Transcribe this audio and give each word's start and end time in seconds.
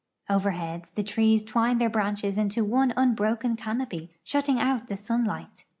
Overhead 0.31 0.89
the 0.95 1.03
trees 1.03 1.43
twine 1.43 1.77
their 1.77 1.87
branches 1.87 2.35
into 2.35 2.65
one 2.65 2.91
unbroken 2.97 3.55
canopy, 3.55 4.09
shutting 4.23 4.59
out 4.59 4.87
the 4.87 4.97
sunlight. 4.97 5.65